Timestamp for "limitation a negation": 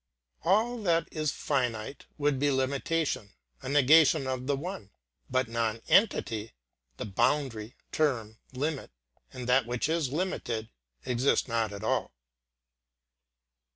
2.49-4.25